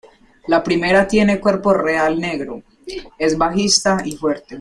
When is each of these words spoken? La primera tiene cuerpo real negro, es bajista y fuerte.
La 0.47 0.63
primera 0.63 1.07
tiene 1.07 1.39
cuerpo 1.39 1.75
real 1.75 2.19
negro, 2.19 2.63
es 3.19 3.37
bajista 3.37 4.01
y 4.03 4.15
fuerte. 4.17 4.49